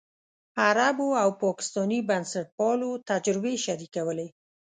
عربو 0.65 1.09
او 1.23 1.29
پاکستاني 1.43 1.99
بنسټپالو 2.09 2.89
تجربې 3.09 3.55
شریکولې. 3.65 4.27